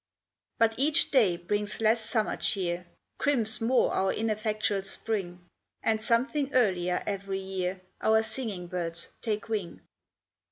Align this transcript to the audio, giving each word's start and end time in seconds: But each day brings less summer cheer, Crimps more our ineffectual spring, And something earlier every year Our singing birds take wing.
But 0.57 0.73
each 0.79 1.11
day 1.11 1.37
brings 1.37 1.79
less 1.79 2.03
summer 2.03 2.35
cheer, 2.35 2.87
Crimps 3.19 3.61
more 3.61 3.93
our 3.93 4.11
ineffectual 4.11 4.81
spring, 4.81 5.45
And 5.83 6.01
something 6.01 6.51
earlier 6.55 7.03
every 7.05 7.37
year 7.37 7.81
Our 8.01 8.23
singing 8.23 8.65
birds 8.65 9.09
take 9.21 9.47
wing. 9.47 9.81